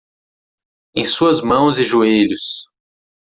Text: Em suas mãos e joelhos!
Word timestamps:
Em 0.95 1.05
suas 1.05 1.41
mãos 1.41 1.77
e 1.77 1.83
joelhos! 1.83 2.65